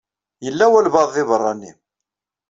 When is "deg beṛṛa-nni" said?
1.13-1.71